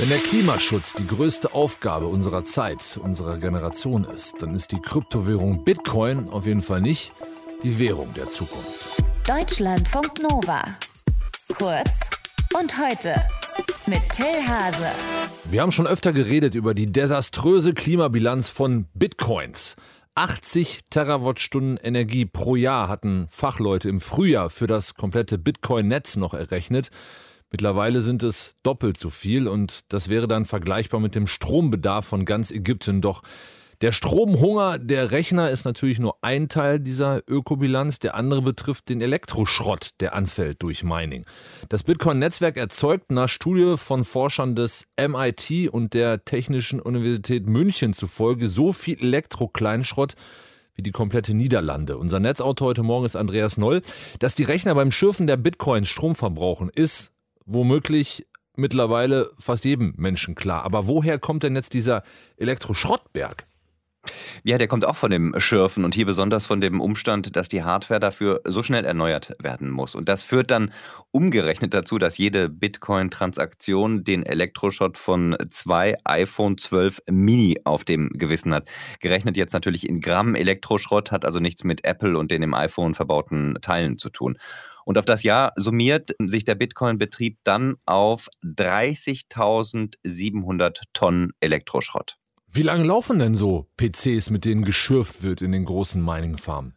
Wenn 0.00 0.10
der 0.10 0.18
Klimaschutz 0.18 0.94
die 0.94 1.08
größte 1.08 1.54
Aufgabe 1.54 2.06
unserer 2.06 2.44
Zeit, 2.44 3.00
unserer 3.02 3.36
Generation 3.36 4.04
ist, 4.04 4.40
dann 4.40 4.54
ist 4.54 4.70
die 4.70 4.78
Kryptowährung 4.80 5.64
Bitcoin 5.64 6.28
auf 6.28 6.46
jeden 6.46 6.62
Fall 6.62 6.80
nicht 6.80 7.12
die 7.64 7.80
Währung 7.80 8.14
der 8.14 8.30
Zukunft. 8.30 9.02
Deutschlandfunk 9.26 10.22
Nova. 10.22 10.62
Kurz 11.58 11.90
und 12.56 12.78
heute 12.78 13.12
mit 13.88 13.98
Till 14.10 14.46
Hase. 14.46 14.92
Wir 15.50 15.62
haben 15.62 15.72
schon 15.72 15.88
öfter 15.88 16.12
geredet 16.12 16.54
über 16.54 16.74
die 16.74 16.92
desaströse 16.92 17.74
Klimabilanz 17.74 18.48
von 18.48 18.86
Bitcoins. 18.94 19.74
80 20.14 20.82
Terawattstunden 20.90 21.76
Energie 21.76 22.24
pro 22.24 22.54
Jahr 22.54 22.86
hatten 22.86 23.26
Fachleute 23.30 23.88
im 23.88 24.00
Frühjahr 24.00 24.48
für 24.48 24.68
das 24.68 24.94
komplette 24.94 25.38
Bitcoin-Netz 25.38 26.14
noch 26.14 26.34
errechnet. 26.34 26.90
Mittlerweile 27.50 28.02
sind 28.02 28.22
es 28.22 28.54
doppelt 28.62 28.98
so 28.98 29.10
viel 29.10 29.48
und 29.48 29.92
das 29.92 30.08
wäre 30.08 30.28
dann 30.28 30.44
vergleichbar 30.44 31.00
mit 31.00 31.14
dem 31.14 31.26
Strombedarf 31.26 32.06
von 32.06 32.24
ganz 32.24 32.50
Ägypten. 32.50 33.00
Doch 33.00 33.22
der 33.80 33.92
Stromhunger 33.92 34.78
der 34.78 35.12
Rechner 35.12 35.50
ist 35.50 35.64
natürlich 35.64 36.00
nur 36.00 36.16
ein 36.20 36.48
Teil 36.48 36.80
dieser 36.80 37.22
Ökobilanz. 37.28 38.00
Der 38.00 38.16
andere 38.16 38.42
betrifft 38.42 38.88
den 38.88 39.00
Elektroschrott, 39.00 39.92
der 40.00 40.14
anfällt 40.14 40.62
durch 40.64 40.82
Mining. 40.82 41.24
Das 41.68 41.84
Bitcoin-Netzwerk 41.84 42.56
erzeugt 42.56 43.12
nach 43.12 43.28
Studie 43.28 43.76
von 43.76 44.02
Forschern 44.02 44.56
des 44.56 44.86
MIT 45.00 45.68
und 45.70 45.94
der 45.94 46.24
Technischen 46.24 46.80
Universität 46.80 47.48
München 47.48 47.92
zufolge 47.92 48.48
so 48.48 48.72
viel 48.72 48.98
Elektrokleinschrott 48.98 50.16
wie 50.74 50.82
die 50.82 50.90
komplette 50.90 51.34
Niederlande. 51.34 51.98
Unser 51.98 52.18
Netzautor 52.18 52.68
heute 52.68 52.82
Morgen 52.82 53.06
ist 53.06 53.16
Andreas 53.16 53.58
Noll. 53.58 53.82
Dass 54.18 54.34
die 54.34 54.44
Rechner 54.44 54.74
beim 54.74 54.90
Schürfen 54.90 55.28
der 55.28 55.36
Bitcoins 55.36 55.88
Strom 55.88 56.16
verbrauchen, 56.16 56.68
ist 56.74 57.12
womöglich 57.48 58.26
mittlerweile 58.56 59.30
fast 59.38 59.64
jedem 59.64 59.94
Menschen 59.96 60.34
klar. 60.34 60.64
Aber 60.64 60.86
woher 60.86 61.18
kommt 61.18 61.42
denn 61.42 61.56
jetzt 61.56 61.74
dieser 61.74 62.02
Elektroschrottberg? 62.36 63.46
Ja, 64.42 64.56
der 64.58 64.68
kommt 64.68 64.84
auch 64.84 64.96
von 64.96 65.10
dem 65.10 65.38
Schürfen 65.38 65.84
und 65.84 65.94
hier 65.94 66.06
besonders 66.06 66.46
von 66.46 66.60
dem 66.60 66.80
Umstand, 66.80 67.36
dass 67.36 67.48
die 67.48 67.62
Hardware 67.62 68.00
dafür 68.00 68.40
so 68.44 68.62
schnell 68.62 68.84
erneuert 68.84 69.34
werden 69.40 69.70
muss. 69.70 69.94
Und 69.94 70.08
das 70.08 70.24
führt 70.24 70.50
dann 70.50 70.72
umgerechnet 71.10 71.74
dazu, 71.74 71.98
dass 71.98 72.16
jede 72.16 72.48
Bitcoin-Transaktion 72.48 74.04
den 74.04 74.24
Elektroschrott 74.24 74.96
von 74.96 75.36
zwei 75.50 75.96
iPhone 76.04 76.56
12 76.56 77.02
Mini 77.10 77.60
auf 77.64 77.84
dem 77.84 78.10
Gewissen 78.10 78.54
hat. 78.54 78.68
Gerechnet 79.00 79.36
jetzt 79.36 79.52
natürlich 79.52 79.88
in 79.88 80.00
Gramm 80.00 80.34
Elektroschrott, 80.34 81.12
hat 81.12 81.24
also 81.24 81.40
nichts 81.40 81.64
mit 81.64 81.84
Apple 81.84 82.16
und 82.16 82.30
den 82.30 82.42
im 82.42 82.54
iPhone 82.54 82.94
verbauten 82.94 83.58
Teilen 83.60 83.98
zu 83.98 84.10
tun. 84.10 84.38
Und 84.88 84.96
auf 84.96 85.04
das 85.04 85.22
Jahr 85.22 85.52
summiert 85.56 86.16
sich 86.18 86.46
der 86.46 86.54
Bitcoin-Betrieb 86.54 87.36
dann 87.44 87.76
auf 87.84 88.30
30.700 88.42 90.80
Tonnen 90.94 91.32
Elektroschrott. 91.40 92.16
Wie 92.50 92.62
lange 92.62 92.84
laufen 92.84 93.18
denn 93.18 93.34
so 93.34 93.68
PCs, 93.76 94.30
mit 94.30 94.46
denen 94.46 94.64
geschürft 94.64 95.22
wird 95.22 95.42
in 95.42 95.52
den 95.52 95.66
großen 95.66 96.02
Mining-Farmen? 96.02 96.72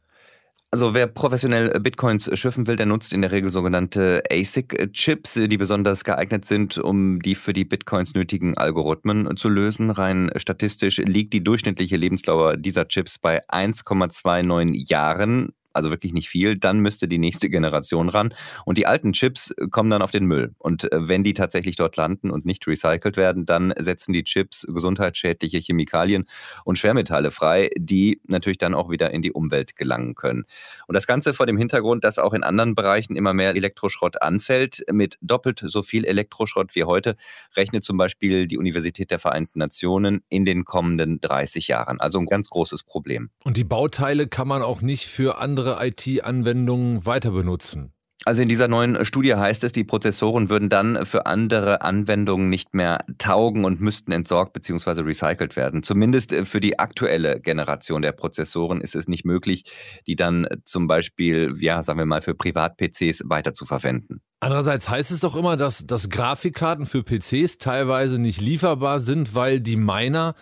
Also 0.71 0.93
wer 0.93 1.07
professionell 1.07 1.69
Bitcoins 1.79 2.29
schiffen 2.37 2.67
will, 2.67 2.75
der 2.75 2.85
nutzt 2.85 3.13
in 3.13 3.21
der 3.21 3.31
Regel 3.31 3.49
sogenannte 3.49 4.21
ASIC-Chips, 4.29 5.35
die 5.35 5.57
besonders 5.57 6.03
geeignet 6.03 6.43
sind, 6.43 6.77
um 6.77 7.21
die 7.21 7.35
für 7.35 7.53
die 7.53 7.63
Bitcoins 7.63 8.13
nötigen 8.13 8.57
Algorithmen 8.57 9.37
zu 9.37 9.47
lösen. 9.47 9.89
Rein 9.89 10.29
statistisch 10.35 10.97
liegt 10.97 11.31
die 11.31 11.45
durchschnittliche 11.45 11.95
Lebensdauer 11.95 12.57
dieser 12.57 12.89
Chips 12.89 13.17
bei 13.17 13.39
1,29 13.47 14.89
Jahren 14.89 15.53
also 15.73 15.89
wirklich 15.89 16.13
nicht 16.13 16.29
viel, 16.29 16.57
dann 16.57 16.79
müsste 16.79 17.07
die 17.07 17.17
nächste 17.17 17.49
Generation 17.51 18.09
ran. 18.09 18.33
Und 18.65 18.77
die 18.77 18.87
alten 18.87 19.13
Chips 19.13 19.53
kommen 19.71 19.89
dann 19.89 20.01
auf 20.01 20.11
den 20.11 20.25
Müll. 20.25 20.53
Und 20.57 20.91
äh, 20.91 21.07
wenn 21.07 21.23
die 21.23 21.33
tatsächlich 21.33 21.75
dort 21.75 21.95
landen 21.97 22.31
und 22.31 22.45
nicht 22.45 22.65
recycelt 22.67 23.17
werden, 23.17 23.45
dann 23.45 23.73
setzen 23.77 24.13
die 24.13 24.23
Chips 24.23 24.65
gesundheitsschädliche 24.67 25.59
Chemikalien 25.59 26.25
und 26.65 26.77
Schwermetalle 26.77 27.31
frei, 27.31 27.69
die 27.77 28.21
natürlich 28.27 28.57
dann 28.57 28.73
auch 28.73 28.89
wieder 28.89 29.11
in 29.11 29.21
die 29.21 29.31
Umwelt 29.31 29.75
gelangen 29.75 30.15
können. 30.15 30.45
Und 30.87 30.95
das 30.95 31.07
Ganze 31.07 31.33
vor 31.33 31.45
dem 31.45 31.57
Hintergrund, 31.57 32.03
dass 32.03 32.19
auch 32.19 32.33
in 32.33 32.43
anderen 32.43 32.75
Bereichen 32.75 33.15
immer 33.15 33.33
mehr 33.33 33.55
Elektroschrott 33.55 34.21
anfällt. 34.21 34.83
Mit 34.91 35.17
doppelt 35.21 35.61
so 35.63 35.83
viel 35.83 36.05
Elektroschrott 36.05 36.75
wie 36.75 36.83
heute 36.83 37.15
rechnet 37.55 37.83
zum 37.83 37.97
Beispiel 37.97 38.47
die 38.47 38.57
Universität 38.57 39.11
der 39.11 39.19
Vereinten 39.19 39.59
Nationen 39.59 40.23
in 40.29 40.45
den 40.45 40.65
kommenden 40.65 41.21
30 41.21 41.67
Jahren. 41.67 41.99
Also 41.99 42.19
ein 42.19 42.25
ganz 42.25 42.49
großes 42.49 42.83
Problem. 42.83 43.29
Und 43.43 43.57
die 43.57 43.63
Bauteile 43.63 44.27
kann 44.27 44.47
man 44.47 44.61
auch 44.61 44.81
nicht 44.81 45.07
für 45.07 45.37
andere 45.37 45.60
andere 45.61 45.85
IT-Anwendungen 45.85 47.05
weiter 47.05 47.31
benutzen? 47.31 47.93
Also 48.23 48.43
in 48.43 48.49
dieser 48.49 48.67
neuen 48.67 49.03
Studie 49.03 49.33
heißt 49.33 49.63
es, 49.63 49.71
die 49.71 49.83
Prozessoren 49.83 50.49
würden 50.49 50.69
dann 50.69 51.07
für 51.07 51.25
andere 51.25 51.81
Anwendungen 51.81 52.49
nicht 52.49 52.75
mehr 52.75 53.03
taugen 53.17 53.65
und 53.65 53.81
müssten 53.81 54.11
entsorgt 54.11 54.53
bzw. 54.53 55.01
recycelt 55.01 55.55
werden. 55.55 55.81
Zumindest 55.81 56.31
für 56.43 56.59
die 56.59 56.77
aktuelle 56.77 57.39
Generation 57.39 58.03
der 58.03 58.11
Prozessoren 58.11 58.79
ist 58.79 58.95
es 58.95 59.07
nicht 59.07 59.25
möglich, 59.25 59.63
die 60.05 60.15
dann 60.15 60.47
zum 60.65 60.85
Beispiel, 60.85 61.55
ja, 61.59 61.81
sagen 61.81 61.97
wir 61.97 62.05
mal, 62.05 62.21
für 62.21 62.35
Privat-PCs 62.35 63.23
weiter 63.25 63.55
zu 63.55 63.65
verwenden. 63.65 64.21
Andererseits 64.39 64.87
heißt 64.87 65.09
es 65.09 65.19
doch 65.19 65.35
immer, 65.35 65.57
dass, 65.57 65.79
dass 65.87 66.09
Grafikkarten 66.09 66.85
für 66.85 67.03
PCs 67.03 67.57
teilweise 67.57 68.19
nicht 68.19 68.39
lieferbar 68.39 68.99
sind, 68.99 69.33
weil 69.33 69.61
die 69.61 69.77
Miner 69.77 70.35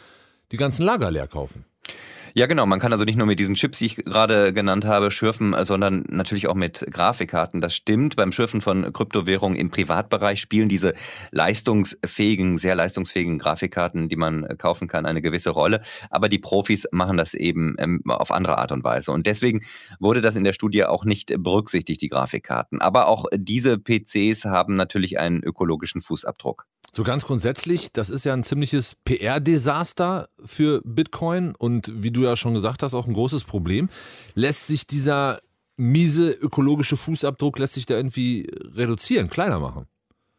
die 0.51 0.57
ganzen 0.57 0.83
Lager 0.83 1.11
leer 1.11 1.27
kaufen. 1.27 1.63
Ja, 2.39 2.45
genau. 2.45 2.65
Man 2.65 2.79
kann 2.79 2.93
also 2.93 3.03
nicht 3.03 3.17
nur 3.17 3.27
mit 3.27 3.37
diesen 3.37 3.55
Chips, 3.55 3.79
die 3.79 3.87
ich 3.87 3.95
gerade 3.97 4.53
genannt 4.53 4.85
habe, 4.85 5.11
schürfen, 5.11 5.53
sondern 5.65 6.05
natürlich 6.07 6.47
auch 6.47 6.55
mit 6.55 6.85
Grafikkarten. 6.89 7.59
Das 7.59 7.75
stimmt. 7.75 8.15
Beim 8.15 8.31
Schürfen 8.31 8.61
von 8.61 8.93
Kryptowährungen 8.93 9.59
im 9.59 9.69
Privatbereich 9.69 10.39
spielen 10.39 10.69
diese 10.69 10.93
leistungsfähigen, 11.31 12.57
sehr 12.57 12.75
leistungsfähigen 12.75 13.39
Grafikkarten, 13.39 14.07
die 14.07 14.15
man 14.15 14.47
kaufen 14.57 14.87
kann, 14.87 15.05
eine 15.05 15.21
gewisse 15.21 15.49
Rolle. 15.49 15.81
Aber 16.11 16.29
die 16.29 16.39
Profis 16.39 16.87
machen 16.93 17.17
das 17.17 17.33
eben 17.33 17.75
ähm, 17.77 18.03
auf 18.07 18.31
andere 18.31 18.57
Art 18.57 18.71
und 18.71 18.85
Weise. 18.85 19.11
Und 19.11 19.27
deswegen 19.27 19.65
wurde 19.99 20.21
das 20.21 20.37
in 20.37 20.45
der 20.45 20.53
Studie 20.53 20.85
auch 20.85 21.03
nicht 21.03 21.33
berücksichtigt, 21.39 22.01
die 22.01 22.07
Grafikkarten. 22.07 22.79
Aber 22.79 23.09
auch 23.09 23.25
diese 23.35 23.77
PCs 23.77 24.45
haben 24.45 24.75
natürlich 24.75 25.19
einen 25.19 25.43
ökologischen 25.43 25.99
Fußabdruck. 25.99 26.67
So 26.91 27.03
ganz 27.03 27.25
grundsätzlich, 27.25 27.91
das 27.93 28.09
ist 28.09 28.25
ja 28.25 28.33
ein 28.33 28.43
ziemliches 28.43 28.95
PR-Desaster 29.05 30.29
für 30.43 30.81
Bitcoin 30.83 31.55
und 31.55 31.91
wie 31.93 32.11
du 32.11 32.23
ja 32.23 32.35
schon 32.35 32.53
gesagt 32.53 32.83
hast, 32.83 32.93
auch 32.93 33.07
ein 33.07 33.13
großes 33.13 33.43
Problem. 33.43 33.89
Lässt 34.33 34.67
sich 34.67 34.87
dieser 34.87 35.39
miese 35.77 36.31
ökologische 36.31 36.97
Fußabdruck, 36.97 37.59
lässt 37.59 37.75
sich 37.75 37.85
da 37.85 37.95
irgendwie 37.95 38.47
reduzieren, 38.75 39.29
kleiner 39.29 39.59
machen? 39.59 39.87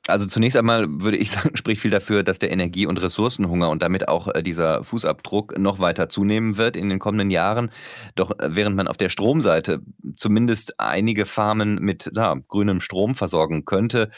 Also 0.06 0.26
zunächst 0.26 0.56
einmal 0.56 0.86
würde 0.88 1.16
ich 1.16 1.30
sagen, 1.30 1.50
spricht 1.56 1.80
viel 1.80 1.90
dafür, 1.90 2.22
dass 2.22 2.38
der 2.38 2.50
Energie- 2.50 2.86
und 2.86 3.00
Ressourcenhunger 3.00 3.70
und 3.70 3.82
damit 3.82 4.08
auch 4.08 4.28
äh, 4.28 4.42
dieser 4.42 4.82
Fußabdruck 4.82 5.58
noch 5.58 5.78
weiter 5.78 6.08
zunehmen 6.08 6.56
wird 6.56 6.76
in 6.76 6.88
den 6.88 6.98
kommenden 6.98 7.30
Jahren. 7.30 7.70
Doch 8.16 8.32
äh, 8.38 8.54
während 8.54 8.76
man 8.76 8.88
auf 8.88 8.96
der 8.96 9.08
Stromseite 9.08 9.80
zumindest 10.16 10.78
einige 10.80 11.26
Farmen 11.26 11.76
mit 11.76 12.10
ja, 12.14 12.34
grünem 12.48 12.80
Strom 12.80 13.14
versorgen 13.14 13.64
könnte, 13.64 14.10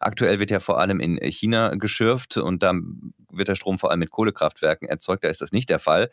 Aktuell 0.00 0.38
wird 0.40 0.50
ja 0.50 0.60
vor 0.60 0.80
allem 0.80 0.98
in 0.98 1.18
China 1.30 1.74
geschürft 1.76 2.36
und 2.38 2.62
da 2.62 2.72
wird 3.32 3.48
der 3.48 3.54
Strom 3.54 3.78
vor 3.78 3.90
allem 3.90 4.00
mit 4.00 4.10
Kohlekraftwerken 4.10 4.88
erzeugt. 4.88 5.24
Da 5.24 5.28
ist 5.28 5.40
das 5.40 5.52
nicht 5.52 5.70
der 5.70 5.78
Fall. 5.78 6.10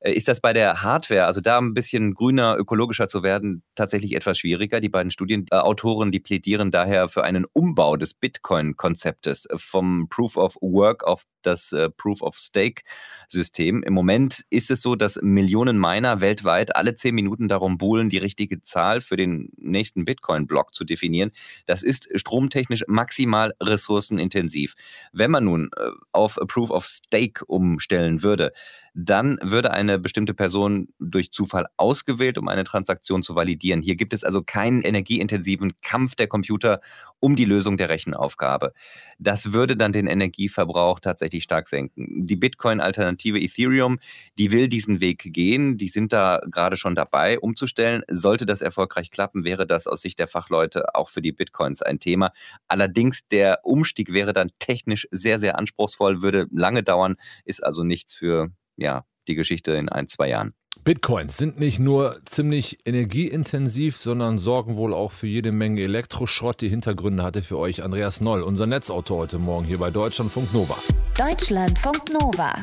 Äh, 0.00 0.12
ist 0.12 0.28
das 0.28 0.40
bei 0.40 0.52
der 0.52 0.82
Hardware, 0.82 1.26
also 1.26 1.40
da 1.40 1.58
ein 1.58 1.74
bisschen 1.74 2.14
grüner, 2.14 2.56
ökologischer 2.58 3.08
zu 3.08 3.22
werden, 3.22 3.62
tatsächlich 3.74 4.14
etwas 4.14 4.38
schwieriger? 4.38 4.80
Die 4.80 4.88
beiden 4.88 5.10
Studienautoren, 5.10 6.10
die 6.10 6.20
plädieren 6.20 6.70
daher 6.70 7.08
für 7.08 7.24
einen 7.24 7.46
Umbau 7.52 7.96
des 7.96 8.14
Bitcoin-Konzeptes 8.14 9.48
vom 9.56 10.08
Proof 10.08 10.36
of 10.36 10.56
Work 10.60 11.04
auf 11.04 11.24
das 11.42 11.72
äh, 11.72 11.90
Proof 11.90 12.22
of 12.22 12.36
Stake-System. 12.36 13.82
Im 13.82 13.94
Moment 13.94 14.44
ist 14.50 14.70
es 14.70 14.82
so, 14.82 14.94
dass 14.96 15.18
Millionen 15.22 15.78
Miner 15.78 16.20
weltweit 16.20 16.76
alle 16.76 16.94
zehn 16.94 17.14
Minuten 17.14 17.48
darum 17.48 17.78
buhlen, 17.78 18.08
die 18.08 18.18
richtige 18.18 18.62
Zahl 18.62 19.00
für 19.00 19.16
den 19.16 19.50
nächsten 19.56 20.04
Bitcoin-Block 20.04 20.74
zu 20.74 20.84
definieren. 20.84 21.30
Das 21.66 21.82
ist 21.82 22.08
stromtechnisch 22.14 22.84
maximal 22.86 23.54
ressourcenintensiv. 23.62 24.74
Wenn 25.12 25.30
man 25.30 25.44
nun 25.44 25.70
äh, 25.76 25.90
auf 26.12 26.38
Proof 26.58 26.70
of 26.70 26.86
Stake 26.86 27.44
umstellen 27.46 28.24
würde, 28.24 28.52
dann 29.00 29.38
würde 29.40 29.70
eine 29.70 29.96
bestimmte 30.00 30.34
Person 30.34 30.88
durch 30.98 31.30
Zufall 31.30 31.66
ausgewählt, 31.76 32.36
um 32.36 32.48
eine 32.48 32.64
Transaktion 32.64 33.22
zu 33.22 33.36
validieren. 33.36 33.80
Hier 33.80 33.94
gibt 33.94 34.12
es 34.12 34.24
also 34.24 34.42
keinen 34.42 34.82
energieintensiven 34.82 35.74
Kampf 35.82 36.16
der 36.16 36.26
Computer 36.26 36.80
um 37.20 37.36
die 37.36 37.44
Lösung 37.44 37.76
der 37.76 37.90
Rechenaufgabe. 37.90 38.72
Das 39.20 39.52
würde 39.52 39.76
dann 39.76 39.92
den 39.92 40.08
Energieverbrauch 40.08 40.98
tatsächlich 40.98 41.44
stark 41.44 41.68
senken. 41.68 42.26
Die 42.26 42.34
Bitcoin-Alternative 42.34 43.38
Ethereum, 43.38 44.00
die 44.36 44.50
will 44.50 44.66
diesen 44.66 45.00
Weg 45.00 45.32
gehen. 45.32 45.78
Die 45.78 45.88
sind 45.88 46.12
da 46.12 46.40
gerade 46.50 46.76
schon 46.76 46.96
dabei, 46.96 47.38
umzustellen. 47.38 48.02
Sollte 48.10 48.46
das 48.46 48.62
erfolgreich 48.62 49.12
klappen, 49.12 49.44
wäre 49.44 49.64
das 49.64 49.86
aus 49.86 50.00
Sicht 50.00 50.18
der 50.18 50.26
Fachleute 50.26 50.96
auch 50.96 51.08
für 51.08 51.22
die 51.22 51.32
Bitcoins 51.32 51.82
ein 51.82 52.00
Thema. 52.00 52.32
Allerdings 52.66 53.28
der 53.28 53.60
Umstieg 53.62 54.12
wäre 54.12 54.32
dann 54.32 54.50
technisch 54.58 55.06
sehr, 55.12 55.38
sehr 55.38 55.56
anspruchsvoll, 55.56 56.20
würde 56.20 56.48
lange 56.50 56.82
dauern, 56.82 57.14
ist 57.44 57.62
also 57.62 57.84
nichts 57.84 58.12
für 58.12 58.50
ja, 58.78 59.04
die 59.26 59.34
Geschichte 59.34 59.72
in 59.72 59.88
ein, 59.88 60.08
zwei 60.08 60.28
Jahren. 60.28 60.54
Bitcoins 60.84 61.36
sind 61.36 61.58
nicht 61.58 61.78
nur 61.78 62.18
ziemlich 62.24 62.78
energieintensiv, 62.86 63.96
sondern 63.96 64.38
sorgen 64.38 64.76
wohl 64.76 64.94
auch 64.94 65.12
für 65.12 65.26
jede 65.26 65.52
Menge 65.52 65.82
Elektroschrott. 65.82 66.60
Die 66.62 66.68
Hintergründe 66.68 67.22
hatte 67.22 67.42
für 67.42 67.58
euch 67.58 67.82
Andreas 67.82 68.20
Noll, 68.20 68.42
unser 68.42 68.66
Netzautor 68.66 69.18
heute 69.18 69.38
Morgen 69.38 69.66
hier 69.66 69.78
bei 69.78 69.90
Deutschlandfunk 69.90 70.52
Nova. 70.54 70.78
Deutschlandfunk 71.18 72.10
Nova. 72.12 72.54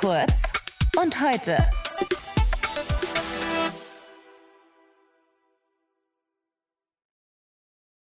Kurz 0.00 0.34
und 1.00 1.18
heute. 1.20 1.56